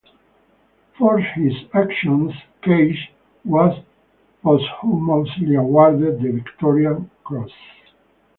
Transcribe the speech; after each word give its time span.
For 0.97 1.19
his 1.19 1.53
actions, 1.75 2.33
Keyes 2.63 2.97
was 3.45 3.83
posthumously 4.41 5.53
awarded 5.53 6.23
the 6.23 6.31
Victoria 6.31 6.99
Cross. 7.23 7.51